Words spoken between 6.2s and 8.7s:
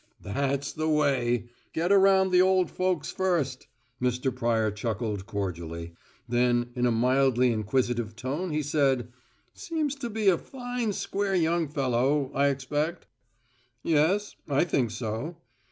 then in a mildly inquisitive tone he